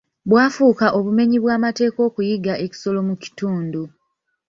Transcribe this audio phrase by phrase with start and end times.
[0.29, 3.81] Bwafuuka obumenyi bw'amateeka okuyigga ekisolo mu kitundu.